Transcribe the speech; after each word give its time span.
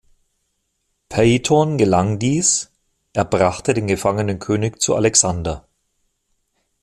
Peithon 1.09 1.77
gelang 1.77 2.17
dies; 2.17 2.71
er 3.13 3.23
brachte 3.23 3.75
den 3.75 3.85
gefangenen 3.85 4.39
König 4.39 4.81
zu 4.81 4.95
Alexander. 4.95 5.67